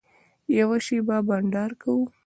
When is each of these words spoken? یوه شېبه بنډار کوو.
یوه 0.57 0.77
شېبه 0.85 1.17
بنډار 1.27 1.71
کوو. 1.81 2.03